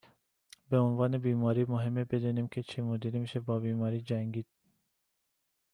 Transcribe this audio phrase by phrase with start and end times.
[0.69, 4.47] به عنوان بیمار مهمه بدونیم که چه مدلی میشه با بیماری جنگید